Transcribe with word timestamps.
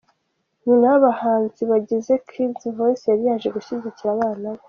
Nyina 0.65 0.85
w'abahanzi 0.93 1.61
bagize 1.71 2.13
Kidz 2.27 2.61
Voice 2.77 3.05
yari 3.11 3.23
yaje 3.29 3.47
gushyigikira 3.55 4.09
abana 4.15 4.47
be. 4.53 4.59